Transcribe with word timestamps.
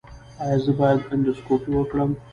ایا 0.43 0.57
زه 0.63 0.71
باید 0.79 0.99
اندوسکوپي 1.11 1.71
وکړم؟ 1.75 2.11